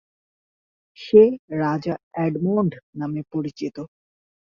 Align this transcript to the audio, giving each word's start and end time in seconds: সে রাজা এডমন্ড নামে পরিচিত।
সে 0.99 1.21
রাজা 1.61 1.95
এডমন্ড 2.25 2.71
নামে 2.95 3.21
পরিচিত। 3.33 3.75